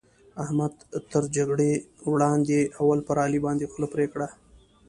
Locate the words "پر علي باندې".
3.07-3.69